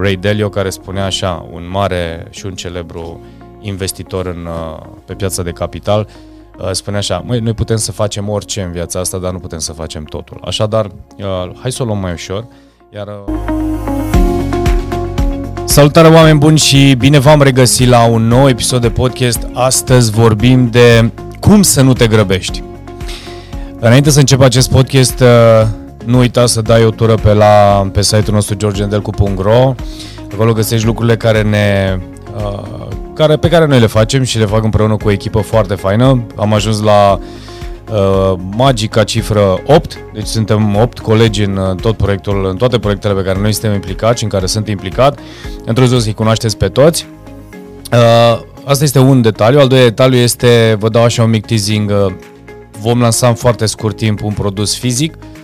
[0.00, 3.20] Ray Dalio, care spunea așa, un mare și un celebru
[3.60, 6.08] investitor în, uh, pe piața de capital,
[6.58, 9.58] uh, spunea așa, măi, noi putem să facem orice în viața asta, dar nu putem
[9.58, 10.40] să facem totul.
[10.44, 12.46] Așadar, uh, hai să o luăm mai ușor,
[12.94, 13.08] iar...
[15.64, 19.48] Salutare oameni buni și bine v-am regăsit la un nou episod de podcast.
[19.52, 21.10] Astăzi vorbim de
[21.40, 22.62] cum să nu te grăbești.
[23.80, 25.22] Înainte să încep acest podcast,
[26.08, 29.74] nu uita să dai o tură pe, la, pe site-ul nostru georgendelcu.ro
[30.32, 31.98] Acolo găsești lucrurile care ne,
[32.36, 35.74] uh, care, pe care noi le facem și le fac împreună cu o echipă foarte
[35.74, 36.26] faină.
[36.36, 37.18] Am ajuns la
[37.90, 43.14] uh, magica cifră 8, deci suntem 8 colegi în uh, tot proiectul, în toate proiectele
[43.14, 45.18] pe care noi suntem implicați și în care sunt implicat.
[45.64, 47.06] Într-o zi să-i cunoașteți pe toți.
[47.92, 49.58] Uh, asta este un detaliu.
[49.58, 52.12] Al doilea detaliu este, vă dau așa un mic teasing, uh,
[52.80, 55.37] vom lansa în foarte scurt timp un produs fizic uh, Uh,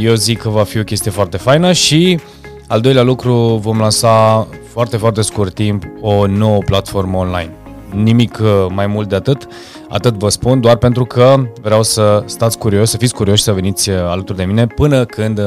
[0.00, 2.18] eu zic că va fi o chestie foarte faină și
[2.66, 7.52] al doilea lucru vom lansa foarte, foarte scurt timp o nouă platformă online.
[7.94, 9.46] Nimic uh, mai mult de atât,
[9.88, 13.90] atât vă spun, doar pentru că vreau să stați curioși, să fiți curioși să veniți
[13.90, 15.40] uh, alături de mine până când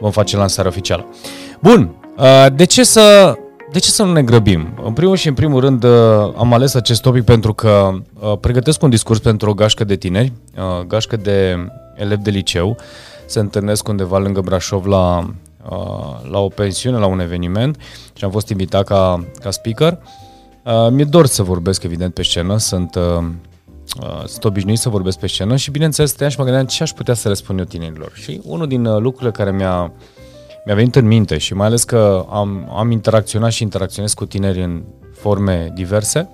[0.00, 1.06] vom face lansarea oficială.
[1.60, 1.94] Bun,
[2.54, 3.36] de ce să
[3.72, 4.80] de ce să nu ne grăbim?
[4.84, 5.84] În primul și în primul rând
[6.36, 7.90] am ales acest topic pentru că
[8.40, 10.32] pregătesc un discurs pentru o gașcă de tineri,
[10.86, 11.56] gașcă de
[11.96, 12.76] elevi de liceu,
[13.32, 15.30] se întâlnesc undeva lângă Brașov la,
[15.70, 17.76] uh, la o pensiune, la un eveniment
[18.12, 19.98] și am fost invitat ca, ca speaker.
[20.64, 23.24] Uh, mi-e dor să vorbesc, evident, pe scenă, sunt, uh,
[24.26, 27.14] sunt obișnuit să vorbesc pe scenă și, bineînțeles, stăteam și mă gândeam ce aș putea
[27.14, 28.12] să le spun eu tinerilor.
[28.14, 29.92] Și unul din lucrurile care mi-a,
[30.64, 34.62] mi-a venit în minte și mai ales că am, am interacționat și interacționez cu tineri
[34.62, 34.82] în
[35.14, 36.28] forme diverse,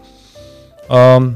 [0.88, 1.26] uh,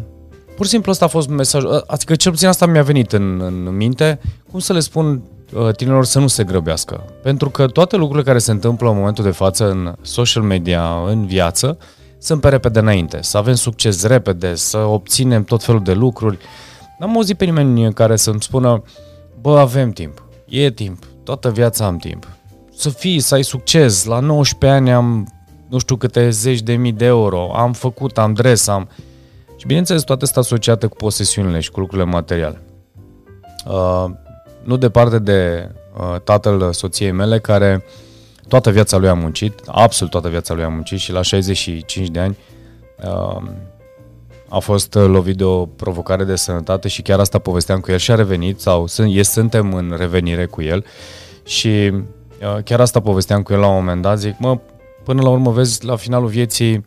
[0.57, 3.77] pur și simplu asta a fost mesajul, adică cel puțin asta mi-a venit în, în
[3.77, 5.42] minte, cum să le spun Uh,
[5.77, 7.05] tinerilor să nu se grăbească.
[7.23, 11.27] Pentru că toate lucrurile care se întâmplă în momentul de față în social media, în
[11.27, 11.79] viață,
[12.19, 13.19] sunt pe repede înainte.
[13.23, 16.39] Să avem succes repede, să obținem tot felul de lucruri.
[16.99, 18.83] N-am auzit pe nimeni care să-mi spună,
[19.41, 22.29] bă, avem timp, e timp, toată viața am timp.
[22.77, 25.27] Să fii, să ai succes, la 19 ani am
[25.73, 28.89] nu știu câte zeci de mii de euro, am făcut, am dres, am...
[29.57, 32.63] Și bineînțeles, toate sunt asociate cu posesiunile și cu lucrurile materiale.
[33.67, 34.11] Uh,
[34.65, 37.85] nu departe de uh, tatăl soției mele, care
[38.49, 42.19] toată viața lui a muncit, absolut toată viața lui a muncit și la 65 de
[42.19, 42.39] ani
[43.05, 43.43] uh,
[44.49, 48.11] a fost lovit de o provocare de sănătate și chiar asta povesteam cu el și
[48.11, 50.85] a revenit sau sunt, suntem în revenire cu el.
[51.45, 54.59] Și uh, chiar asta povesteam cu el la un moment dat, zic, mă,
[55.05, 56.87] până la urmă vezi la finalul vieții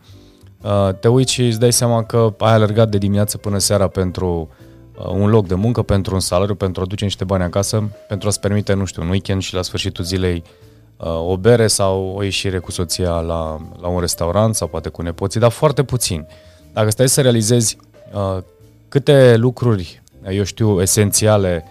[0.61, 4.49] uh, te uiți și îți dai seama că ai alergat de dimineață până seara pentru
[4.49, 4.64] uh, Uh,
[4.97, 8.39] un loc de muncă, pentru un salariu, pentru a duce niște bani acasă, pentru a-ți
[8.39, 10.43] permite, nu știu, un weekend și la sfârșitul zilei
[10.97, 15.01] uh, o bere sau o ieșire cu soția la, la un restaurant sau poate cu
[15.01, 16.27] nepoții, dar foarte puțin.
[16.73, 17.77] Dacă stai să realizezi
[18.13, 18.37] uh,
[18.87, 21.65] câte lucruri, eu știu, esențiale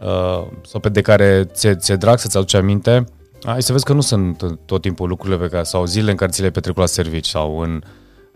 [0.00, 3.04] uh, sau pe de care ți-e, ți drag să-ți aduci aminte,
[3.42, 6.30] ai să vezi că nu sunt tot timpul lucrurile pe care, sau zile în care
[6.30, 7.82] ți le petrec la servici sau în,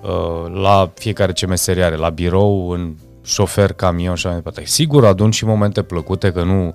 [0.02, 4.64] uh, la fiecare ce meserie are, la birou, în șofer, camion și așa mai departe.
[4.64, 6.74] Sigur, adun și momente plăcute, că nu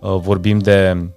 [0.00, 1.08] uh, vorbim de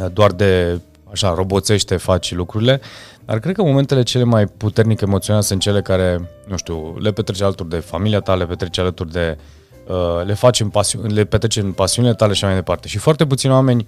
[0.00, 0.80] uh, doar de
[1.10, 2.80] așa, roboțește faci lucrurile,
[3.24, 7.42] dar cred că momentele cele mai puternic emoționale sunt cele care, nu știu, le petreci
[7.42, 9.38] alături de familia ta, le petreci alături de,
[9.86, 12.88] uh, le faci în pasiune, le petreci în pasiunile tale și așa mai departe.
[12.88, 13.86] Și foarte puțini oameni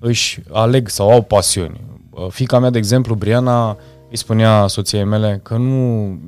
[0.00, 1.80] își aleg sau au pasiuni.
[2.10, 3.76] Uh, fica mea, de exemplu, Briana,
[4.10, 6.18] îi spunea soției mele că nu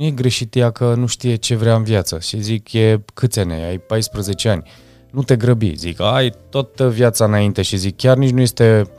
[0.00, 2.18] nu e greșit ea că nu știe ce vrea în viață.
[2.18, 3.78] Și zic, e câți ani ai?
[3.78, 4.62] 14 ani.
[5.10, 5.74] Nu te grăbi.
[5.76, 8.90] Zic, ai toată viața înainte și zic, chiar nici nu este...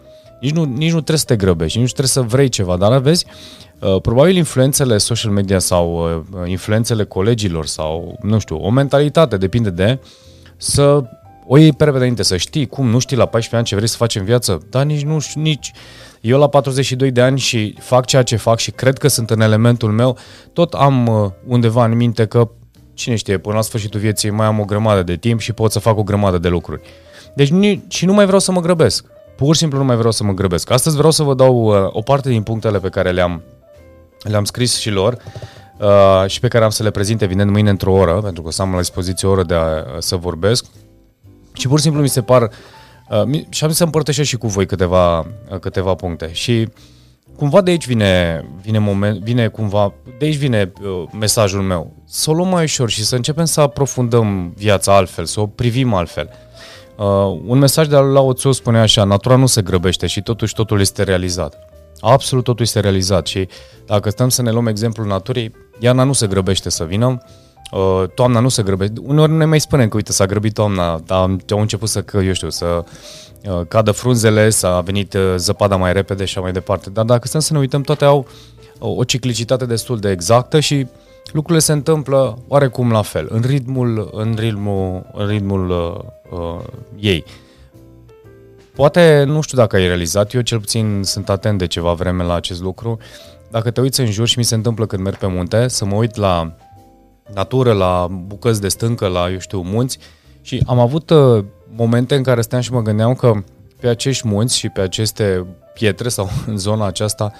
[0.42, 2.98] Nici nu, nici nu trebuie să te grăbești, nici nu trebuie să vrei ceva, dar
[2.98, 3.26] vezi,
[3.80, 9.70] uh, probabil influențele social media sau uh, influențele colegilor sau, nu știu, o mentalitate, depinde
[9.70, 10.00] de,
[10.58, 11.04] să
[11.48, 13.88] o iei pe repede înainte, să știi cum, nu știi la 14 ani ce vrei
[13.88, 15.72] să faci în viață, dar nici nu știu, nici
[16.22, 19.42] eu la 42 de ani și fac ceea ce fac și cred că sunt în
[19.42, 20.18] elementul meu,
[20.54, 22.50] tot am uh, undeva în minte că,
[22.94, 25.80] cine știe, până la sfârșitul vieții mai am o grămadă de timp și pot să
[25.80, 26.82] fac o grămadă de lucruri.
[27.36, 29.06] Deci ni, și nu mai vreau să mă grăbesc.
[29.36, 30.72] Pur și simplu nu mai vreau să mă grăbesc.
[30.72, 33.42] Astăzi vreau să vă dau uh, o parte din punctele pe care le-am,
[34.24, 35.18] le-am scris și lor
[35.78, 38.52] uh, și pe care am să le prezint evident mâine într-o oră, pentru că o
[38.52, 40.66] să am la dispoziție o oră de a, să vorbesc.
[41.54, 42.50] Și pur și simplu mi se par uh,
[43.12, 46.30] Uh, și am să împărtășesc și cu voi câteva, uh, câteva puncte.
[46.34, 46.68] Și
[47.36, 51.94] cumva de aici vine, vine, moment, vine cumva, de aici vine uh, mesajul meu.
[52.06, 55.94] Să o luăm mai ușor și să începem să aprofundăm viața altfel, să o privim
[55.94, 56.30] altfel.
[56.98, 57.06] Uh,
[57.46, 60.80] un mesaj de la Lao Tzu spune așa, natura nu se grăbește și totuși totul
[60.80, 61.56] este realizat.
[62.00, 63.48] Absolut totul este realizat și
[63.86, 67.51] dacă stăm să ne luăm exemplul naturii, iarna nu se grăbește să vină, uh,
[68.14, 68.94] toamna nu se grăbește.
[69.04, 72.18] Uneori nu ne mai spunem că, uite, s-a grăbit toamna, dar au început să, că,
[72.18, 72.84] eu știu, să
[73.46, 76.90] uh, cadă frunzele, s-a venit uh, zăpada mai repede și așa mai departe.
[76.90, 78.28] Dar dacă stăm să ne uităm, toate au
[78.80, 80.88] o ciclicitate destul de exactă și
[81.32, 86.64] lucrurile se întâmplă oarecum la fel, în ritmul, în ritmul, în ritmul uh, uh,
[87.00, 87.24] ei.
[88.76, 92.34] Poate, nu știu dacă ai realizat, eu cel puțin sunt atent de ceva vreme la
[92.34, 92.98] acest lucru.
[93.50, 95.96] Dacă te uiți în jur și mi se întâmplă când merg pe munte, să mă
[95.96, 96.56] uit la
[97.34, 99.98] natură, la bucăți de stâncă, la, eu știu, munți
[100.42, 101.44] și am avut uh,
[101.76, 103.34] momente în care steam și mă gândeam că
[103.80, 107.32] pe acești munți și pe aceste pietre sau în zona aceasta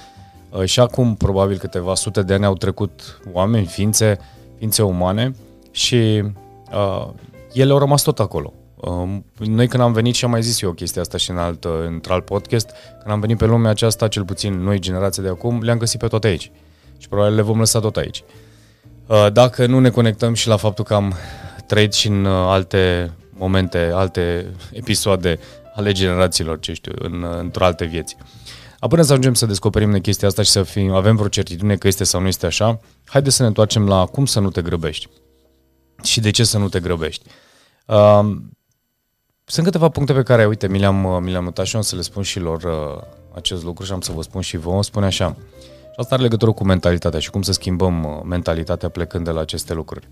[0.50, 4.20] uh, și acum probabil câteva sute de ani au trecut oameni, ființe,
[4.58, 5.36] ființe umane
[5.72, 6.24] și
[6.72, 7.08] uh,
[7.54, 8.54] ele au rămas tot acolo.
[8.76, 11.66] Um, noi când am venit și am mai zis eu chestia asta și în alt,
[11.88, 15.78] într-alt podcast, când am venit pe lumea aceasta, cel puțin noi generația de acum, le-am
[15.78, 16.52] găsit pe toate aici.
[16.98, 18.24] Și probabil le vom lăsa tot aici.
[18.28, 18.51] Uh,
[19.34, 21.16] dacă nu ne conectăm și la faptul că am
[21.72, 25.40] trăit și în uh, alte momente, alte episoade
[25.76, 28.18] ale generațiilor, ce știu, în, uh, într-o alte vieți.
[28.90, 32.04] Până să ajungem să descoperim chestia asta și să fim, avem vreo certitudine că este
[32.04, 35.08] sau nu este așa, haideți să ne întoarcem la cum să nu te grăbești.
[36.04, 37.26] Și de ce să nu te grăbești.
[37.86, 38.38] Uh,
[39.44, 41.96] sunt câteva puncte pe care, uite, mi le-am, uh, mi le-am notat și am să
[41.96, 43.04] le spun și lor uh,
[43.36, 44.84] acest lucru și am să vă spun și vouă.
[44.84, 45.36] Spune așa,
[45.92, 49.40] și asta are legătură cu mentalitatea și cum să schimbăm uh, mentalitatea plecând de la
[49.40, 50.08] aceste lucruri.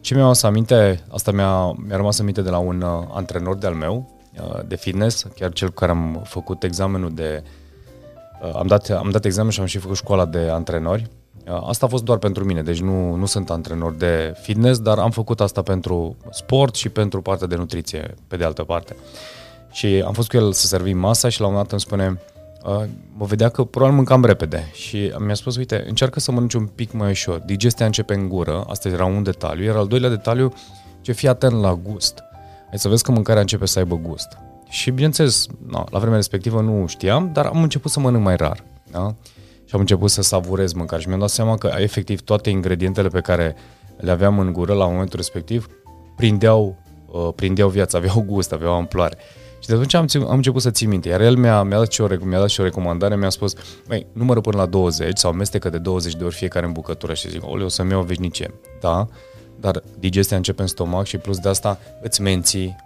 [0.00, 3.74] Ce mi-a să aminte, asta mi-a, mi-a rămas aminte de la un uh, antrenor de-al
[3.74, 4.10] meu,
[4.40, 7.42] uh, de fitness, chiar cel cu care am făcut examenul de...
[8.42, 11.10] Uh, am, dat, am dat examen și am și făcut școala de antrenori
[11.48, 14.98] Uh, asta a fost doar pentru mine, deci nu, nu sunt antrenor de fitness, dar
[14.98, 18.96] am făcut asta pentru sport și pentru partea de nutriție, pe de altă parte.
[19.70, 22.20] Și am fost cu el să servim masa și la un moment dat îmi spune,
[22.20, 22.33] uh,
[23.16, 26.92] mă vedea că probabil mâncam repede și mi-a spus, uite, încearcă să mănânci un pic
[26.92, 27.38] mai ușor.
[27.38, 30.52] Digestia începe în gură, asta era un detaliu, iar al doilea detaliu,
[31.00, 32.22] ce fii atent la gust.
[32.68, 34.28] Hai să vezi că mâncarea începe să aibă gust.
[34.68, 38.64] Și bineînțeles, no, la vremea respectivă nu știam, dar am început să mănânc mai rar.
[38.90, 39.14] Da?
[39.64, 43.20] și am început să savurez mâncare și mi-am dat seama că efectiv toate ingredientele pe
[43.20, 43.56] care
[43.96, 45.68] le aveam în gură la momentul respectiv
[46.16, 46.76] prindeau,
[47.06, 49.16] uh, prindeau viața, aveau gust, aveau amploare.
[49.64, 51.08] Și de atunci am, am început să țin minte.
[51.08, 53.54] Iar el mi-a, mi-a, dat și o, mi-a dat și o recomandare, mi-a spus,
[53.86, 57.30] băi, numără până la 20 sau amestecă de 20 de ori fiecare în bucătură și
[57.30, 58.54] zic, o să-mi iau o veșnicie.
[58.80, 59.08] Da,
[59.60, 62.76] dar digestia începe în stomac și plus de asta îți menții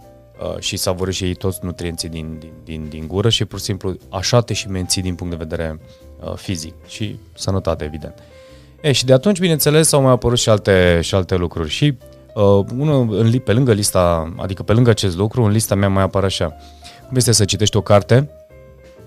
[0.40, 3.96] uh, și savurezi și toți nutrienții din, din, din, din gură și pur și simplu
[4.08, 5.80] așa te și menții din punct de vedere
[6.24, 8.14] Uh, fizic și sănătate, evident.
[8.80, 11.68] E, și de atunci, bineînțeles, au mai apărut și alte, și alte lucruri.
[11.68, 11.94] Și
[12.42, 16.02] uh, unul, în, pe lângă lista, adică pe lângă acest lucru, în lista mea mai
[16.02, 16.56] apare așa.
[17.06, 18.30] Cum este să citești o carte,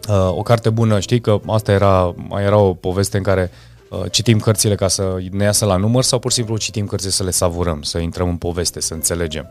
[0.10, 3.52] uh, o carte bună, știi că asta era, mai era o poveste în care
[3.90, 7.12] uh, citim cărțile ca să ne iasă la număr sau pur și simplu citim cărțile
[7.12, 9.48] să le savurăm, să intrăm în poveste, să înțelegem.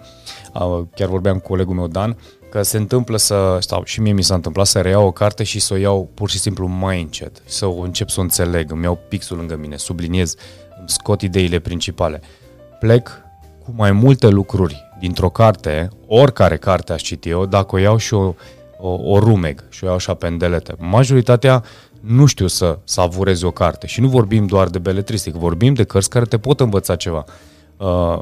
[0.55, 2.17] Uh, chiar vorbeam cu colegul meu Dan,
[2.51, 5.61] că se întâmplă să, sau și mie mi s-a întâmplat să reiau o carte și
[5.61, 8.83] să o iau pur și simplu mai încet, să o încep să o înțeleg, îmi
[8.83, 10.35] iau pixul lângă mine, subliniez,
[10.79, 12.21] îmi scot ideile principale.
[12.81, 13.11] Plec
[13.65, 18.15] cu mai multe lucruri dintr-o carte, oricare carte aș citi eu, dacă o iau și
[18.15, 18.35] o,
[18.79, 20.75] o, o rumeg și o iau așa pendelete.
[20.79, 21.65] Majoritatea
[22.01, 26.11] nu știu să savurez o carte și nu vorbim doar de beletristică, vorbim de cărți
[26.11, 27.25] care te pot învăța ceva.
[27.77, 28.21] Uh,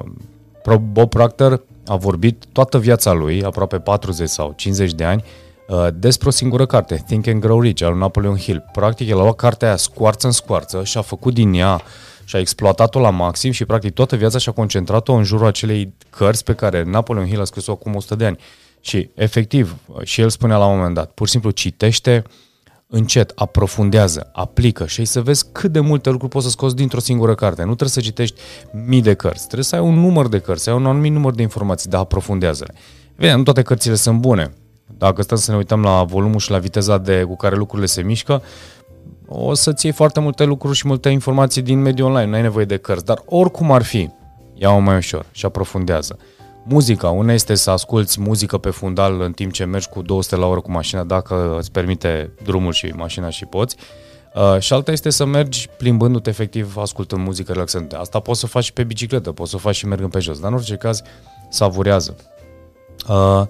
[0.92, 5.24] Bob Proctor a vorbit toată viața lui, aproape 40 sau 50 de ani,
[5.68, 8.64] uh, despre o singură carte, Think and Grow Rich, al lui Napoleon Hill.
[8.72, 11.80] Practic, el a luat cartea aia scoarță în scoarță și a făcut din ea
[12.28, 16.44] și a exploatat-o la maxim și practic toată viața și-a concentrat-o în jurul acelei cărți
[16.44, 18.38] pe care Napoleon Hill a scris-o acum 100 de ani.
[18.80, 22.32] Și efectiv, și el spunea la un moment dat, pur și simplu citește uh,
[22.90, 27.34] încet, aprofundează, aplică și să vezi cât de multe lucruri poți să scoți dintr-o singură
[27.34, 27.60] carte.
[27.60, 28.40] Nu trebuie să citești
[28.86, 31.34] mii de cărți, trebuie să ai un număr de cărți, să ai un anumit număr
[31.34, 32.74] de informații, dar aprofundează-le.
[33.16, 34.52] Bine, nu toate cărțile sunt bune.
[34.98, 38.02] Dacă stăm să ne uităm la volumul și la viteza de, cu care lucrurile se
[38.02, 38.42] mișcă,
[39.28, 42.64] o să-ți iei foarte multe lucruri și multe informații din mediul online, nu ai nevoie
[42.64, 44.10] de cărți, dar oricum ar fi,
[44.54, 46.18] ia-o mai ușor și aprofundează.
[46.70, 47.08] Muzica.
[47.08, 50.60] Una este să asculti muzică pe fundal în timp ce mergi cu 200 la oră
[50.60, 53.76] cu mașina, dacă îți permite drumul și mașina și poți.
[54.34, 57.96] Uh, și alta este să mergi plimbându-te efectiv ascultând muzică relaxantă.
[57.96, 60.50] Asta poți să faci și pe bicicletă, poți să faci și mergând pe jos, dar
[60.50, 61.02] în orice caz
[61.48, 62.16] savurează.
[63.08, 63.42] Uh,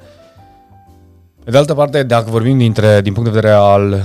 [1.45, 4.05] pe de altă parte, dacă vorbim dintre, din punct de vedere al,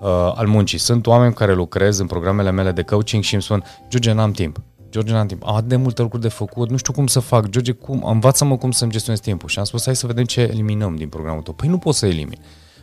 [0.00, 3.64] uh, al muncii, sunt oameni care lucrez în programele mele de coaching și îmi spun,
[3.88, 4.60] George, n-am timp.
[4.90, 5.42] George n-am timp.
[5.46, 7.48] Am de multe lucruri de făcut, nu știu cum să fac.
[7.48, 8.04] George, cum?
[8.06, 9.48] învață-mă cum să-mi gestionez timpul.
[9.48, 11.54] Și am spus, hai să vedem ce eliminăm din programul tău.
[11.54, 12.40] Păi nu poți să elimini.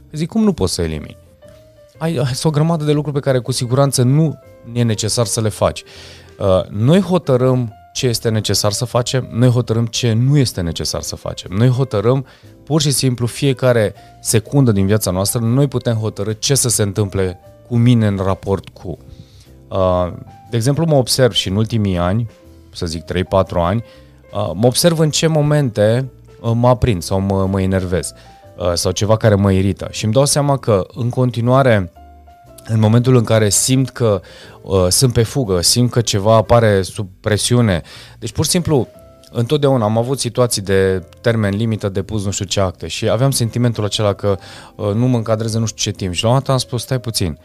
[0.10, 1.18] Păi zic, cum nu poți să elimini?
[1.98, 4.40] ai, ai o grămadă de lucruri pe care cu siguranță nu
[4.74, 5.84] e necesar să le faci.
[6.40, 11.16] Uh, noi hotărâm ce este necesar să facem, noi hotărâm ce nu este necesar să
[11.16, 11.52] facem.
[11.52, 12.26] Noi hotărâm
[12.64, 17.40] pur și simplu fiecare secundă din viața noastră, noi putem hotărâ ce să se întâmple
[17.68, 18.98] cu mine în raport cu.
[19.68, 20.14] Uh,
[20.50, 22.30] de exemplu, mă observ și în ultimii ani,
[22.74, 23.06] să zic 3-4
[23.52, 23.84] ani,
[24.34, 26.10] uh, mă observ în ce momente
[26.54, 28.14] mă aprind sau mă, mă enervez
[28.74, 31.92] sau ceva care mă irită și îmi dau seama că în continuare
[32.68, 34.22] în momentul în care simt că
[34.62, 37.82] uh, sunt pe fugă, simt că ceva apare sub presiune.
[38.20, 38.88] Deci pur și simplu
[39.32, 43.32] întotdeauna am avut situații de termen limită de pus nu știu ce acte și aveam
[43.32, 44.38] sentimentul acela că
[44.76, 46.14] uh, nu mă încadrez în nu știu ce timp.
[46.14, 47.40] Și la un moment dat am spus, stai puțin,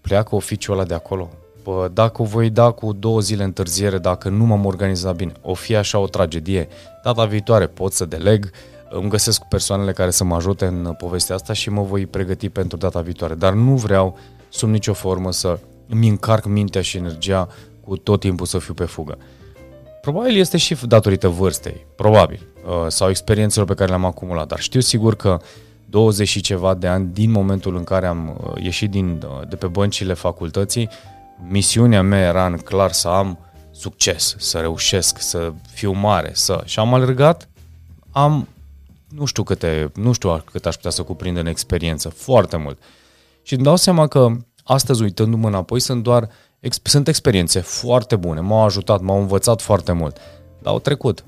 [0.00, 1.30] pleacă oficiul ăla de acolo.
[1.62, 5.54] Bă, dacă o voi da cu două zile întârziere, dacă nu m-am organizat bine, o
[5.54, 6.68] fi așa o tragedie.
[7.02, 8.50] Data viitoare pot să deleg,
[8.90, 12.76] îmi găsesc persoanele care să mă ajute în povestea asta și mă voi pregăti pentru
[12.76, 13.34] data viitoare.
[13.34, 17.48] Dar nu vreau sub nicio formă să îmi încarc mintea și energia
[17.80, 19.18] cu tot timpul să fiu pe fugă.
[20.00, 24.80] Probabil este și datorită vârstei, probabil, uh, sau experiențelor pe care le-am acumulat, dar știu
[24.80, 25.40] sigur că
[25.84, 29.56] 20 și ceva de ani din momentul în care am uh, ieșit din, uh, de
[29.56, 30.88] pe băncile facultății,
[31.48, 33.38] misiunea mea era în clar să am
[33.70, 36.62] succes, să reușesc, să fiu mare, să...
[36.64, 37.48] Și am alergat,
[38.10, 38.48] am
[39.08, 42.78] nu știu câte, nu știu cât aș putea să cuprind în experiență, foarte mult.
[43.46, 44.30] Și îmi dau seama că
[44.64, 46.28] astăzi, uitându-mă înapoi, sunt doar
[46.82, 50.16] sunt experiențe foarte bune, m-au ajutat, m-au învățat foarte mult,
[50.62, 51.24] dar au trecut.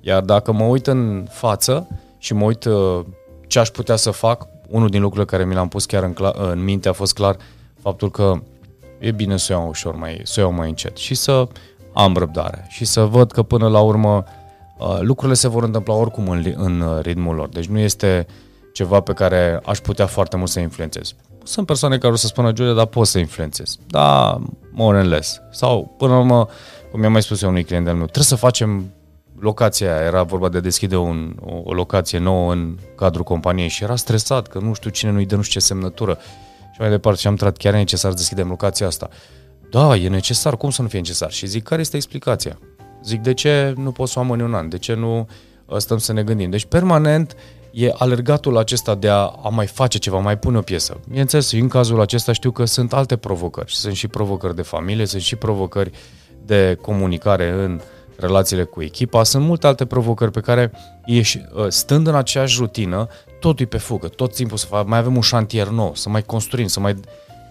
[0.00, 1.88] Iar dacă mă uit în față
[2.18, 3.00] și mă uit uh,
[3.46, 6.34] ce aș putea să fac, unul din lucrurile care mi l-am pus chiar în, clar,
[6.36, 7.36] în minte a fost clar
[7.80, 8.42] faptul că
[8.98, 11.48] e bine să o iau ușor, mai, să o iau mai încet și să
[11.92, 14.24] am răbdare și să văd că până la urmă
[14.78, 17.48] uh, lucrurile se vor întâmpla oricum în, în ritmul lor.
[17.48, 18.26] Deci nu este
[18.72, 21.14] ceva pe care aș putea foarte mult să influențez.
[21.44, 23.78] Sunt persoane care o să spună, Giulia, dar poți să influențezi.
[23.86, 24.38] Da,
[24.72, 25.40] more and less.
[25.50, 26.48] Sau, până la urmă,
[26.90, 28.92] cum mi-a mai spus eu unui client al meu, trebuie să facem
[29.38, 30.06] locația aia.
[30.06, 34.46] Era vorba de deschide un, o, o locație nouă în cadrul companiei și era stresat
[34.46, 36.18] că nu știu cine nu-i dă nu știu ce semnătură.
[36.72, 39.08] Și mai departe și am trat chiar e necesar să deschidem locația asta.
[39.70, 41.30] Da, e necesar, cum să nu fie necesar?
[41.30, 42.58] Și zic, care este explicația?
[43.04, 44.68] Zic, de ce nu pot să o am în un an?
[44.68, 45.28] De ce nu
[45.70, 46.50] ă, stăm să ne gândim?
[46.50, 47.36] Deci, permanent,
[47.72, 51.00] e alergatul acesta de a, a mai face ceva, mai pune o piesă.
[51.08, 53.74] Bineînțeles, în cazul acesta știu că sunt alte provocări.
[53.74, 55.90] Sunt și provocări de familie, sunt și provocări
[56.44, 57.80] de comunicare în
[58.16, 60.72] relațiile cu echipa, sunt multe alte provocări pe care
[61.04, 63.08] ești, ă, stând în aceeași rutină,
[63.40, 66.22] totul e pe fugă, tot timpul să fac, mai avem un șantier nou, să mai
[66.22, 66.96] construim, să mai...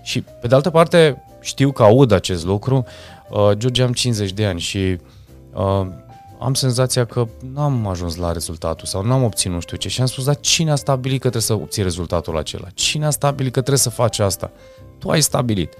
[0.03, 2.85] Și pe de altă parte știu că aud acest lucru,
[3.29, 4.97] uh, George am 50 de ani și
[5.53, 5.88] uh,
[6.39, 10.08] am senzația că n-am ajuns la rezultatul sau n-am obținut nu știu ce și am
[10.08, 12.67] spus, dar cine a stabilit că trebuie să obții rezultatul acela?
[12.74, 14.51] Cine a stabilit că trebuie să faci asta?
[14.98, 15.74] Tu ai stabilit.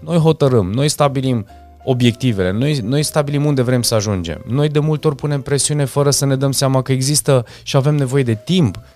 [0.00, 1.46] Noi hotărâm, noi stabilim
[1.84, 4.42] obiectivele, noi, noi stabilim unde vrem să ajungem.
[4.46, 7.94] Noi de multe ori punem presiune fără să ne dăm seama că există și avem
[7.94, 8.89] nevoie de timp Uh,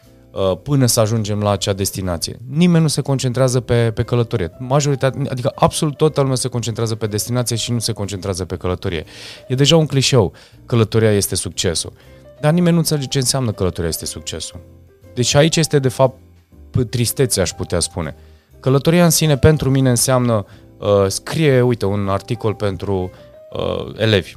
[0.62, 2.38] până să ajungem la acea destinație.
[2.50, 4.50] Nimeni nu se concentrează pe, pe călătorie.
[4.58, 9.04] Majoritatea, adică absolut toată lumea se concentrează pe destinație și nu se concentrează pe călătorie.
[9.48, 10.32] E deja un clișeu.
[10.66, 11.92] Călătoria este succesul.
[12.40, 14.60] Dar nimeni nu înțelege ce înseamnă călătoria este succesul.
[15.14, 16.18] Deci aici este de fapt
[16.90, 18.16] tristețe, aș putea spune.
[18.60, 20.46] Călătoria în sine pentru mine înseamnă
[20.78, 23.10] uh, scrie, uite, un articol pentru
[23.52, 24.34] uh, elevi.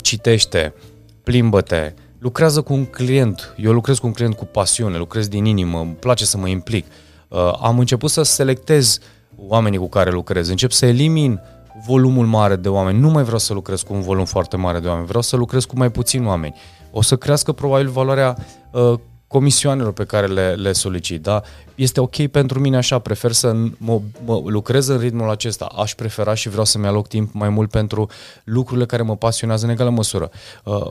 [0.00, 0.74] Citește,
[1.22, 1.94] plimbă-te,
[2.24, 3.54] lucrează cu un client.
[3.56, 6.86] Eu lucrez cu un client cu pasiune, lucrez din inimă, îmi place să mă implic.
[7.28, 8.98] Uh, am început să selectez
[9.36, 11.40] oamenii cu care lucrez, încep să elimin
[11.86, 12.98] volumul mare de oameni.
[12.98, 15.64] Nu mai vreau să lucrez cu un volum foarte mare de oameni, vreau să lucrez
[15.64, 16.54] cu mai puțini oameni.
[16.90, 18.36] O să crească probabil valoarea
[18.70, 18.98] uh,
[19.34, 21.42] comisioanelor pe care le, le solicit, da?
[21.74, 26.34] Este ok pentru mine așa, prefer să mă, mă lucrez în ritmul acesta, aș prefera
[26.34, 28.08] și vreau să-mi aloc timp mai mult pentru
[28.44, 30.30] lucrurile care mă pasionează în egală măsură.
[30.64, 30.90] Uh,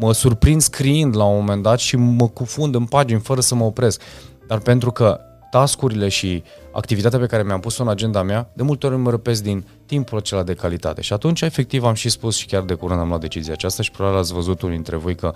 [0.00, 3.64] mă surprind scriind la un moment dat și mă cufund în pagini fără să mă
[3.64, 4.02] opresc,
[4.46, 5.20] dar pentru că
[5.50, 6.42] tascurile și
[6.72, 10.18] activitatea pe care mi-am pus-o în agenda mea, de multe ori mă răpesc din timpul
[10.18, 11.00] acela de calitate.
[11.00, 13.90] Și atunci, efectiv, am și spus și chiar de curând am luat decizia aceasta și
[13.90, 15.32] probabil ați văzut unul dintre voi că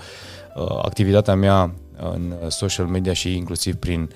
[0.55, 4.11] uh, activitatea mea în social media și inclusiv prin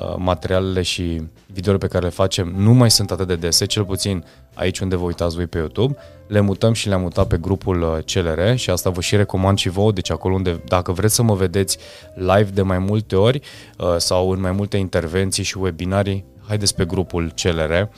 [0.00, 3.84] uh, materialele și videole pe care le facem nu mai sunt atât de dese, cel
[3.84, 5.96] puțin aici unde vă uitați voi pe YouTube.
[6.26, 9.68] Le mutăm și le-am mutat pe grupul uh, CLR și asta vă și recomand și
[9.68, 11.78] vouă, deci acolo unde, dacă vreți să mă vedeți
[12.14, 13.40] live de mai multe ori
[13.78, 17.88] uh, sau în mai multe intervenții și webinarii, haideți pe grupul CLR.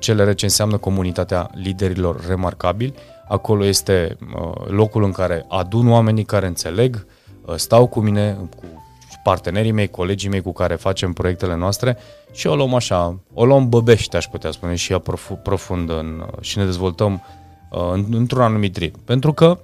[0.00, 2.94] CLR ce înseamnă comunitatea liderilor remarcabili.
[3.28, 4.16] Acolo este
[4.66, 7.21] locul în care adun oamenii care înțeleg, Uh,
[7.56, 8.64] stau cu mine, cu
[9.22, 11.96] partenerii mei, colegii mei cu care facem proiectele noastre
[12.32, 15.02] și o luăm așa, o luăm băbește, aș putea spune, și ea
[15.42, 17.22] profund în, și ne dezvoltăm
[17.70, 19.04] uh, într-un anumit ritm.
[19.04, 19.58] Pentru că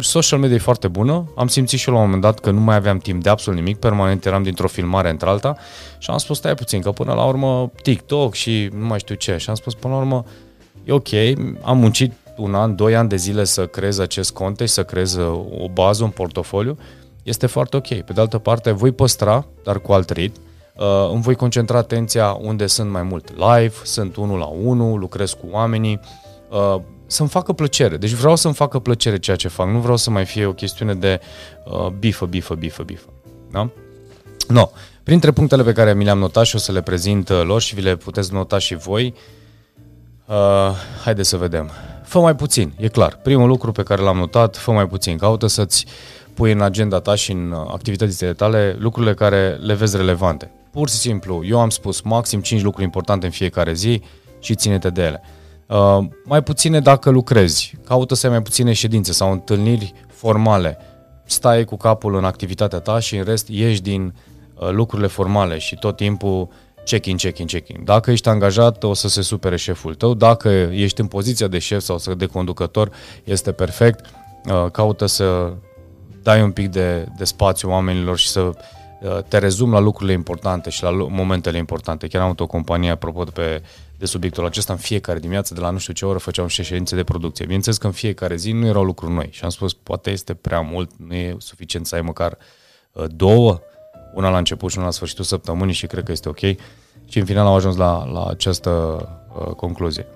[0.00, 2.76] social media e foarte bună, am simțit și la un moment dat că nu mai
[2.76, 5.56] aveam timp de absolut nimic, permanent eram dintr-o filmare într-alta
[5.98, 9.36] și am spus stai puțin, că până la urmă TikTok și nu mai știu ce
[9.36, 10.24] și am spus până la urmă
[10.84, 11.08] e ok,
[11.62, 15.16] am muncit un an, doi ani de zile să creez acest conte și să creez
[15.58, 16.78] o bază, un portofoliu,
[17.22, 17.88] este foarte ok.
[17.88, 20.40] Pe de altă parte, voi păstra, dar cu alt ritm,
[20.76, 25.32] uh, îmi voi concentra atenția unde sunt mai mult live, sunt unul la unul, lucrez
[25.32, 26.00] cu oamenii,
[26.50, 27.96] uh, să-mi facă plăcere.
[27.96, 30.94] Deci vreau să-mi facă plăcere ceea ce fac, nu vreau să mai fie o chestiune
[30.94, 31.20] de
[31.64, 33.08] uh, bifă, bifă, bifă, bifă.
[33.50, 33.70] Da?
[34.48, 34.70] No.
[35.02, 37.74] Printre punctele pe care mi le-am notat și o să le prezint uh, lor și
[37.74, 39.14] vi le puteți nota și voi,
[40.26, 40.36] uh,
[41.04, 41.70] haideți să vedem.
[42.10, 43.18] Fă mai puțin, e clar.
[43.22, 45.16] Primul lucru pe care l-am notat, fă mai puțin.
[45.16, 45.86] Caută să-ți
[46.34, 50.50] pui în agenda ta și în uh, activitățile tale lucrurile care le vezi relevante.
[50.70, 54.02] Pur și simplu, eu am spus maxim 5 lucruri importante în fiecare zi
[54.40, 55.22] și ține-te de ele.
[55.66, 60.78] Uh, mai puține dacă lucrezi, caută să ai mai puține ședințe sau întâlniri formale.
[61.24, 64.14] Stai cu capul în activitatea ta și în rest ieși din
[64.54, 66.48] uh, lucrurile formale și tot timpul
[66.90, 67.84] check-in, check-in, check-in.
[67.84, 70.14] Dacă ești angajat, o să se supere șeful tău.
[70.14, 72.90] Dacă ești în poziția de șef sau de conducător,
[73.24, 74.06] este perfect.
[74.44, 75.52] Uh, caută să
[76.22, 80.70] dai un pic de, de spațiu oamenilor și să uh, te rezum la lucrurile importante
[80.70, 82.06] și la momentele importante.
[82.08, 83.62] Chiar am avut o companie, apropo de, pe,
[83.98, 86.94] de subiectul acesta, în fiecare dimineață, de la nu știu ce oră, făceam și ședințe
[86.94, 87.44] de producție.
[87.44, 90.60] Bineînțeles că în fiecare zi nu erau lucruri noi și am spus, poate este prea
[90.60, 92.38] mult, nu e suficient să ai măcar
[92.92, 93.60] uh, două,
[94.14, 96.38] una la început și una la sfârșitul săptămânii și cred că este ok.
[97.08, 98.70] Și în final am ajuns la, la această
[99.38, 100.06] uh, concluzie.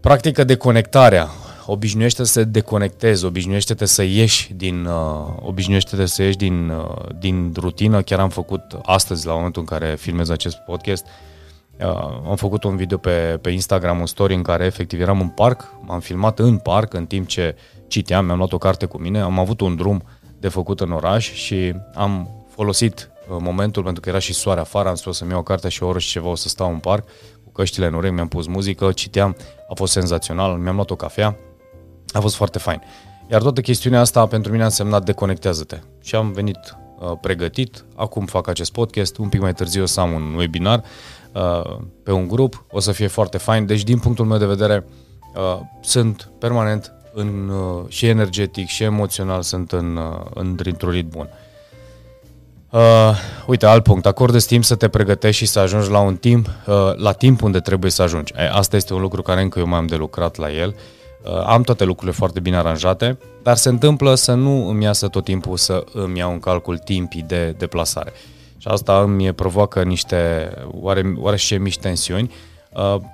[0.00, 1.28] Practică de conectarea
[1.70, 4.94] obișnuiește să te deconectezi, obișnuiește-te să ieși din, uh,
[5.40, 8.02] obișnuiește-te să ieși din, uh, din rutină.
[8.02, 11.06] Chiar am făcut astăzi, la momentul în care filmez acest podcast,
[11.80, 11.86] uh,
[12.28, 15.74] am făcut un video pe, pe Instagram, un story în care efectiv eram în parc,
[15.80, 17.56] m-am filmat în parc în timp ce
[17.88, 20.02] citeam, mi-am luat o carte cu mine, am avut un drum
[20.40, 24.88] de făcut în oraș și am folosit uh, momentul pentru că era și soare afară,
[24.88, 26.78] am spus să-mi iau o carte și o oră și ceva o să stau în
[26.78, 27.08] parc
[27.44, 29.36] cu căștile în urechi, mi-am pus muzică, citeam,
[29.68, 31.36] a fost senzațional, mi-am luat o cafea,
[32.12, 32.82] a fost foarte fain.
[33.30, 35.78] Iar toată chestiunea asta pentru mine a însemnat deconectează-te.
[36.02, 40.00] Și am venit uh, pregătit, acum fac acest podcast, un pic mai târziu o să
[40.00, 40.84] am un webinar
[41.32, 43.66] uh, pe un grup, o să fie foarte fain.
[43.66, 44.84] Deci din punctul meu de vedere
[45.34, 51.28] uh, sunt permanent în, uh, și energetic și emoțional sunt în, uh, într-un ritm bun.
[51.30, 51.46] Uh,
[53.46, 56.74] uite, alt punct, acordă timp să te pregătești și să ajungi la un timp, uh,
[56.96, 58.32] la timp unde trebuie să ajungi.
[58.52, 60.74] Asta este un lucru care încă eu mai am de lucrat la el.
[61.24, 65.24] Uh, am toate lucrurile foarte bine aranjate, dar se întâmplă să nu îmi iasă tot
[65.24, 68.12] timpul să îmi iau în calcul timpii de deplasare.
[68.58, 72.47] Și asta îmi provoacă niște oare, oare și mici tensiuni, Uh,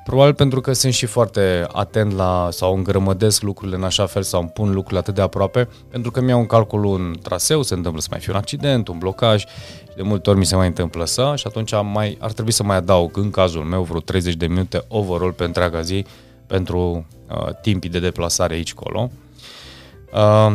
[0.05, 4.41] probabil pentru că sunt și foarte atent la sau îngrămădesc lucrurile în așa fel sau
[4.41, 8.01] îmi pun lucrurile atât de aproape, pentru că mi-au un calcul un traseu, se întâmplă
[8.01, 11.05] să mai fie un accident, un blocaj și de multe ori mi se mai întâmplă
[11.05, 14.47] să și atunci mai, ar trebui să mai adaug în cazul meu vreo 30 de
[14.47, 16.05] minute overall pe întreaga zi
[16.47, 19.11] pentru uh, timpii de deplasare aici colo.
[20.13, 20.55] Uh,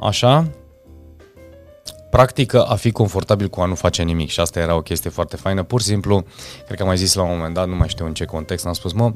[0.00, 0.50] așa,
[2.12, 5.36] practică a fi confortabil cu a nu face nimic și asta era o chestie foarte
[5.36, 5.62] faină.
[5.62, 6.24] Pur și simplu,
[6.64, 8.66] cred că am mai zis la un moment dat, nu mai știu în ce context,
[8.66, 9.12] am spus, mă,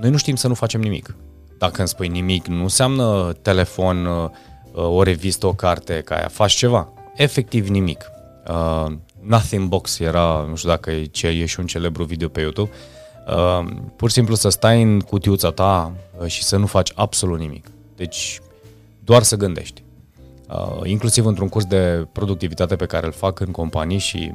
[0.00, 1.14] noi nu știm să nu facem nimic.
[1.58, 4.30] Dacă îmi spui nimic, nu înseamnă telefon, uh,
[4.72, 6.88] o revistă, o carte, ca aia, faci ceva.
[7.14, 8.10] Efectiv nimic.
[8.48, 12.40] Uh, Nothing Box era, nu știu dacă e, ce, e și un celebru video pe
[12.40, 12.70] YouTube,
[13.28, 17.38] uh, pur și simplu să stai în cutiuța ta uh, și să nu faci absolut
[17.38, 17.66] nimic.
[17.96, 18.40] Deci,
[19.04, 19.82] doar să gândești.
[20.52, 24.32] Uh, inclusiv într-un curs de productivitate pe care îl fac în companii și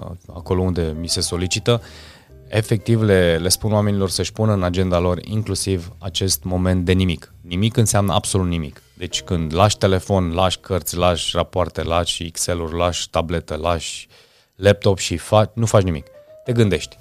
[0.00, 1.82] uh, acolo unde mi se solicită,
[2.48, 7.34] efectiv le, le spun oamenilor să-și pună în agenda lor inclusiv acest moment de nimic.
[7.40, 8.82] Nimic înseamnă absolut nimic.
[8.94, 14.08] Deci când lași telefon, lași cărți, lași rapoarte, lași Excel-uri, lași tabletă, lași
[14.56, 16.06] laptop și faci, nu faci nimic.
[16.44, 16.96] Te gândești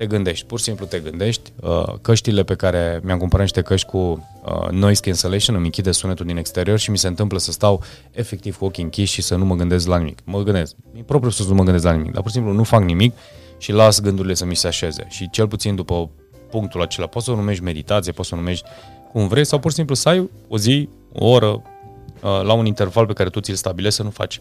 [0.00, 1.52] te gândești, pur și simplu te gândești.
[1.62, 6.26] Uh, căștile pe care mi-am cumpărat niște căști cu uh, noise cancellation îmi închide sunetul
[6.26, 9.44] din exterior și mi se întâmplă să stau efectiv cu ochii închiși și să nu
[9.44, 10.18] mă gândesc la nimic.
[10.24, 12.64] Mă gândesc, e propriu să nu mă gândesc la nimic, dar pur și simplu nu
[12.64, 13.14] fac nimic
[13.58, 15.06] și las gândurile să mi se așeze.
[15.08, 16.10] Și cel puțin după
[16.50, 18.68] punctul acela, poți să o numești meditație, poți să o numești
[19.12, 22.66] cum vrei sau pur și simplu să ai o zi, o oră, uh, la un
[22.66, 24.40] interval pe care tu ți-l stabilești să nu faci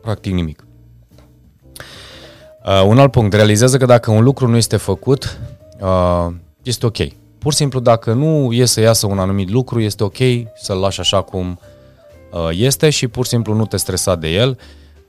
[0.00, 0.66] practic nimic.
[2.64, 5.38] Uh, un alt punct, realizează că dacă un lucru nu este făcut,
[5.80, 6.28] uh,
[6.62, 6.96] este ok.
[7.38, 10.16] Pur și simplu, dacă nu e să iasă un anumit lucru, este ok
[10.54, 11.58] să-l lași așa cum
[12.32, 14.58] uh, este și pur și simplu nu te stresa de el.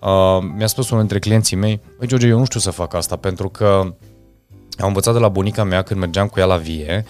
[0.02, 3.16] Uh, mi-a spus unul dintre clienții mei, băi George, eu nu știu să fac asta
[3.16, 3.94] pentru că
[4.78, 7.06] am învățat de la bunica mea când mergeam cu ea la vie,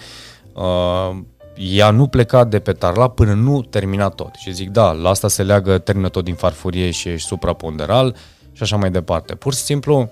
[0.54, 1.18] uh,
[1.56, 4.34] ea nu pleca de pe tarla până nu termina tot.
[4.34, 8.16] Și zic, da, la asta se leagă, termină tot din farfurie și ești supraponderal
[8.52, 9.34] și așa mai departe.
[9.34, 10.10] Pur și simplu,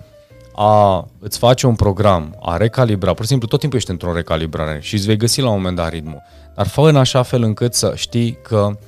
[0.55, 4.79] a îți face un program, a recalibra, pur și simplu tot timpul ești într-o recalibrare
[4.83, 6.23] și îți vei găsi la un moment dat ritmul.
[6.55, 8.79] Dar fă în așa fel încât să știi că,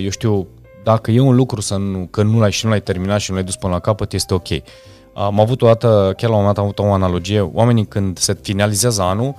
[0.00, 0.46] eu știu,
[0.84, 3.36] dacă e un lucru să nu, că nu l-ai și nu l-ai terminat și nu
[3.36, 4.48] l-ai dus până la capăt, este ok.
[5.14, 8.18] Am avut o dată, chiar la un moment dat am avut o analogie, oamenii când
[8.18, 9.34] se finalizează anul,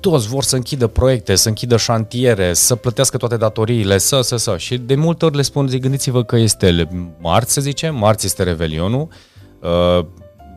[0.00, 4.56] toți vor să închidă proiecte, să închidă șantiere, să plătească toate datoriile, să, să, să.
[4.56, 6.88] Și de multe ori le spun, zic, gândiți-vă că este
[7.18, 9.08] marți, să zicem, marți este Revelionul,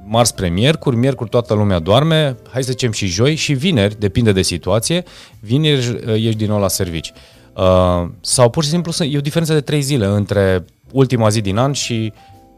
[0.10, 4.32] marți spre miercuri, miercuri toată lumea doarme, hai să zicem și joi și vineri, depinde
[4.32, 5.04] de situație,
[5.39, 7.12] vineri ești din nou la servici.
[7.56, 11.58] Uh, sau pur și simplu e o diferență de trei zile între ultima zi din
[11.58, 12.13] an și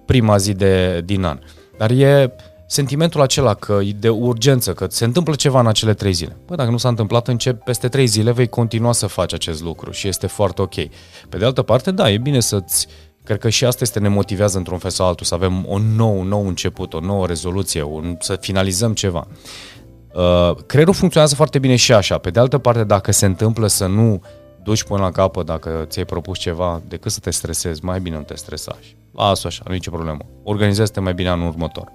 [0.06, 1.40] prima zi de, din an.
[1.78, 2.34] Dar e
[2.68, 6.38] sentimentul acela că e de urgență, că se întâmplă ceva în acele trei zile.
[6.46, 9.92] Bă, dacă nu s-a întâmplat, încep peste trei zile, vei continua să faci acest lucru
[9.92, 10.76] și este foarte ok.
[11.30, 12.88] Pe de altă parte, da, e bine să-ți
[13.32, 16.24] Cred că și asta este ne motivează într-un fel sau altul, să avem o nou,
[16.24, 19.28] nou început, o nouă rezoluție, un, să finalizăm ceva.
[20.14, 22.18] Uh, creierul funcționează foarte bine și așa.
[22.18, 24.22] Pe de altă parte, dacă se întâmplă să nu
[24.64, 28.22] duci până la capăt, dacă ți-ai propus ceva, decât să te stresezi, mai bine nu
[28.22, 28.78] te stresa.
[29.12, 30.20] Lasă așa, nu e nicio problemă.
[30.44, 31.92] Organizează-te mai bine anul următor.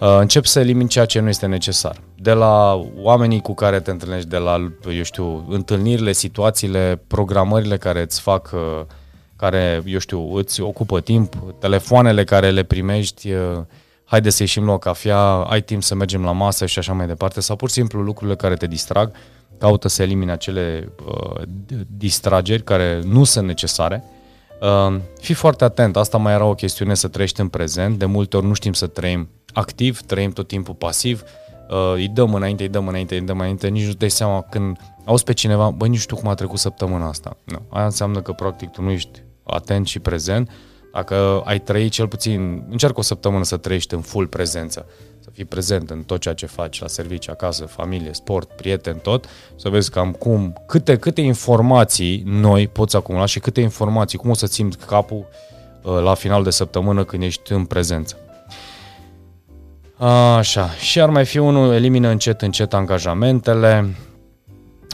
[0.00, 2.00] Uh, încep să elimini ceea ce nu este necesar.
[2.14, 8.00] De la oamenii cu care te întâlnești, de la, eu știu, întâlnirile, situațiile, programările care
[8.00, 8.60] îți fac uh,
[9.38, 13.32] care, eu știu, îți ocupă timp, telefoanele care le primești,
[14.04, 17.06] haide să ieșim la o cafea, ai timp să mergem la masă și așa mai
[17.06, 19.10] departe, sau pur și simplu lucrurile care te distrag,
[19.58, 21.42] caută să elimine acele uh,
[21.96, 24.04] distrageri care nu sunt necesare.
[24.60, 28.36] Uh, fii foarte atent, asta mai era o chestiune să trăiești în prezent, de multe
[28.36, 31.22] ori nu știm să trăim activ, trăim tot timpul pasiv,
[31.70, 34.76] uh, îi dăm înainte, îi dăm înainte, îi dăm înainte, nici nu dai seama când
[35.04, 37.36] auzi pe cineva, băi, nici știu cum a trecut săptămâna asta.
[37.44, 37.62] Nu.
[37.68, 40.50] Aia înseamnă că practic tu nu ești atent și prezent,
[40.92, 44.86] dacă ai trăit cel puțin, încearcă o săptămână să trăiești în full prezență,
[45.18, 49.26] să fii prezent în tot ceea ce faci, la servicii, acasă, familie, sport, prieten, tot,
[49.56, 54.34] să vezi cam cum, câte, câte informații noi poți acumula și câte informații, cum o
[54.34, 55.26] să țin capul
[55.82, 58.16] uh, la final de săptămână când ești în prezență.
[60.36, 63.94] Așa, și ar mai fi unul, elimină încet, încet angajamentele,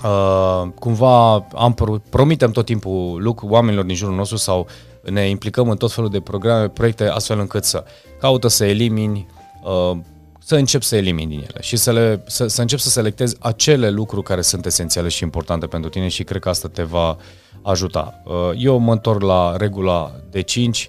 [0.04, 1.74] Uh, cumva am
[2.10, 4.66] promitem tot timpul lucru oamenilor din jurul nostru sau
[5.02, 7.84] ne implicăm în tot felul de programe, proiecte, astfel încât să
[8.20, 9.26] caută să elimini,
[9.62, 9.96] uh,
[10.38, 13.90] să încep să elimini din ele și să, le, să, să încep să selectezi acele
[13.90, 17.16] lucruri care sunt esențiale și importante pentru tine și cred că asta te va
[17.62, 18.22] ajuta.
[18.24, 20.88] Uh, eu mă întorc la regula de 5,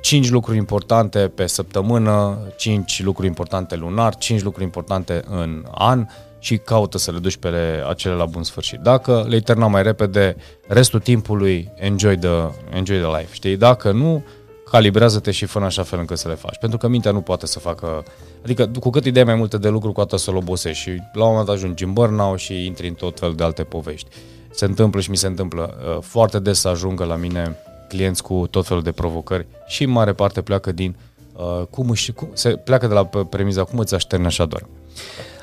[0.00, 6.06] 5 lucruri importante pe săptămână, 5 lucruri importante lunar, 5 lucruri importante în an,
[6.46, 7.48] și caută să le duci pe
[7.88, 8.78] acele la bun sfârșit.
[8.78, 12.28] Dacă le-ai terminat mai repede, restul timpului enjoy the,
[12.72, 13.56] enjoy the life, știi?
[13.56, 14.24] Dacă nu,
[14.70, 16.56] calibrează-te și fă în așa fel încât să le faci.
[16.60, 18.04] Pentru că mintea nu poate să facă...
[18.42, 21.28] Adică cu cât idei mai multe de lucru, cu atât să-l obosești și la un
[21.28, 24.08] moment dat ajungi în burnout și intri în tot fel de alte povești.
[24.50, 27.56] Se întâmplă și mi se întâmplă uh, foarte des să ajungă la mine
[27.88, 30.96] clienți cu tot felul de provocări și în mare parte pleacă din
[31.32, 34.66] uh, cum își, cum, se pleacă de la premiza cum îți așterni așa doar.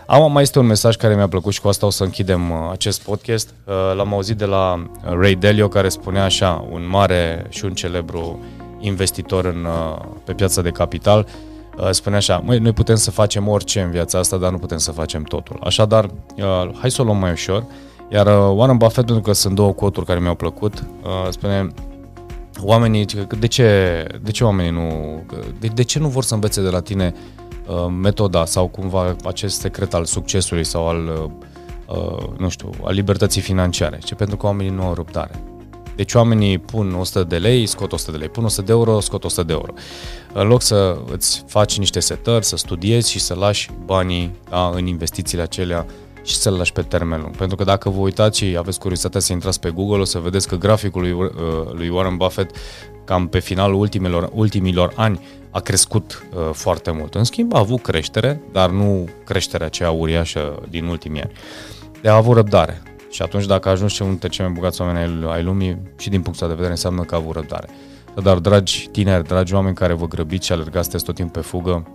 [0.08, 2.58] Am, mai este un mesaj care mi-a plăcut și cu asta o să închidem uh,
[2.72, 3.54] acest podcast.
[3.66, 7.74] Uh, l-am auzit de la uh, Ray Dalio care spunea așa, un mare și un
[7.74, 8.40] celebru
[8.80, 9.68] investitor în,
[10.24, 11.28] pe piața de capital,
[11.92, 14.92] spunea așa, măi, noi putem să facem orice în viața asta, dar nu putem să
[14.92, 15.60] facem totul.
[15.64, 16.10] Așadar,
[16.80, 17.66] hai să o luăm mai ușor.
[18.12, 20.84] Iar Warren Buffett, pentru că sunt două coturi care mi-au plăcut,
[21.30, 21.68] spune
[22.62, 23.06] oamenii,
[23.40, 25.22] de ce, de ce oamenii nu,
[25.60, 27.43] de, de ce nu vor să învețe de la tine Uh,
[28.02, 31.32] metoda sau cumva acest secret al succesului sau al,
[31.88, 35.44] uh, uh, nu știu, al libertății financiare, ci pentru că oamenii nu au răbdare.
[35.96, 39.24] Deci oamenii pun 100 de lei, scot 100 de lei, pun 100 de euro, scot
[39.24, 39.74] 100 de euro.
[40.34, 44.88] În loc să îți faci niște setări, să studiezi și să lași banii da, în
[44.88, 45.86] investițiile acelea
[46.24, 47.36] și să-l lași pe termen lung.
[47.36, 50.48] Pentru că dacă vă uitați și aveți curiozitatea să intrați pe Google, o să vedeți
[50.48, 51.32] că graficul lui,
[51.72, 52.56] lui Warren Buffett
[53.06, 55.20] cam pe finalul ultimilor, ultimilor ani
[55.54, 57.16] a crescut uh, foarte mult.
[57.16, 61.32] În schimb, a avut creștere, dar nu creșterea aceea uriașă din ultimii ani.
[62.02, 62.82] De a avut răbdare.
[63.10, 66.48] Și atunci, dacă ajungi unul dintre cei mai bogați oameni ai lumii, și din punctul
[66.48, 67.70] de vedere, înseamnă că a avut răbdare.
[68.24, 71.88] Dar, dragi tineri, dragi oameni care vă grăbiți și alergați tot timpul pe fugă,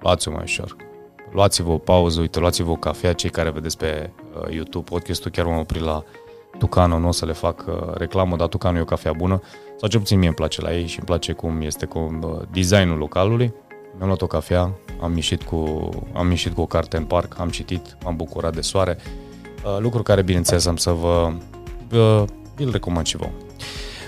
[0.00, 0.76] luați-o mai ușor.
[1.32, 5.44] Luați-vă o pauză, uite, luați-vă o cafea, cei care vedeți pe uh, YouTube podcastul, chiar
[5.44, 6.04] m-am oprit la
[6.58, 9.42] Tucano, nu o să le fac uh, reclamă, dar Tucano e o cafea bună,
[9.80, 12.30] sau ce puțin mie îmi place la ei și îmi place cum este cu uh,
[12.52, 13.54] designul localului.
[13.96, 17.48] Mi-am luat o cafea, am ieșit cu, am ieșit cu o carte în parc, am
[17.48, 18.98] citit, m-am bucurat de soare,
[19.64, 21.32] uh, lucru care, bineînțeles, am să vă
[21.92, 22.24] uh,
[22.56, 23.30] îl recomand și vouă.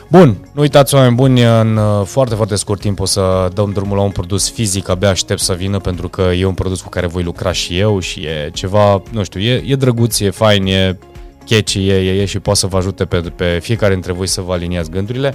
[0.08, 3.96] Bun, nu uitați, oameni buni, în uh, foarte, foarte scurt timp o să dăm drumul
[3.96, 7.06] la un produs fizic, abia aștept să vină pentru că e un produs cu care
[7.06, 10.98] voi lucra și eu și e ceva, nu știu, e, e drăguț, e fain, e
[11.46, 14.40] catchy, e, e, e și poate să vă ajute pe, pe fiecare dintre voi să
[14.40, 15.34] vă aliniați gândurile.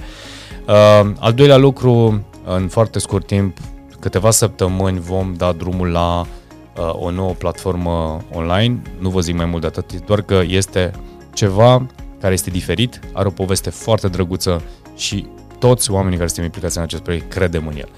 [0.66, 3.58] Uh, al doilea lucru, în foarte scurt timp,
[4.00, 8.82] câteva săptămâni vom da drumul la uh, o nouă platformă online.
[8.98, 10.90] Nu vă zic mai mult de atât, doar că este
[11.34, 11.86] ceva
[12.20, 14.62] care este diferit, are o poveste foarte drăguță
[14.96, 15.26] și
[15.58, 17.88] toți oamenii care suntem implicați în acest proiect credem în el.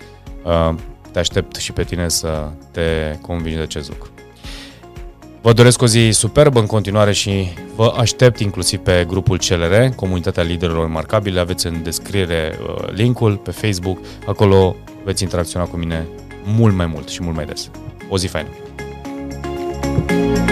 [0.44, 0.74] Uh,
[1.12, 4.10] te aștept și pe tine să te convingi de acest lucru.
[5.42, 10.42] Vă doresc o zi superbă în continuare și vă aștept inclusiv pe grupul CLR, Comunitatea
[10.42, 11.40] Liderilor Remarcabile.
[11.40, 13.98] Aveți în descriere uh, linkul pe Facebook.
[14.26, 16.06] Acolo veți interacționa cu mine
[16.44, 17.70] mult mai mult și mult mai des.
[18.08, 18.48] O zi faină!
[20.08, 20.49] thank you